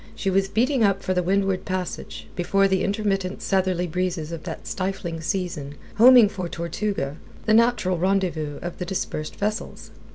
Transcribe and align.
she 0.15 0.31
was 0.31 0.47
beating 0.47 0.83
up 0.83 1.03
for 1.03 1.13
the 1.13 1.21
Windward 1.21 1.63
Passage, 1.63 2.25
before 2.35 2.67
the 2.67 2.83
intermittent 2.83 3.39
southeasterly 3.43 3.85
breezes 3.85 4.31
of 4.31 4.41
that 4.45 4.65
stifling 4.65 5.21
season, 5.21 5.75
homing 5.97 6.27
for 6.27 6.49
Tortuga, 6.49 7.17
the 7.45 7.53
natural 7.53 7.99
rendezvous 7.99 8.57
of 8.63 8.79
the 8.79 8.85
dispersed 8.85 9.35
vessels. 9.35 9.91